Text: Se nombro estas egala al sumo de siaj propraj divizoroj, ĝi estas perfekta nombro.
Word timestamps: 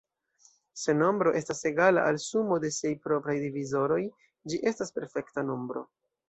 Se 0.83 0.93
nombro 1.01 1.33
estas 1.41 1.61
egala 1.71 2.05
al 2.11 2.17
sumo 2.23 2.57
de 2.63 2.71
siaj 2.77 2.95
propraj 3.05 3.37
divizoroj, 3.45 3.99
ĝi 4.55 4.61
estas 4.73 4.95
perfekta 4.97 5.47
nombro. 5.53 5.87